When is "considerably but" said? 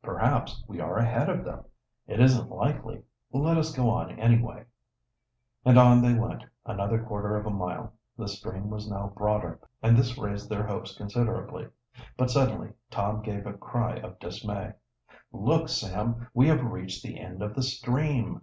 10.96-12.30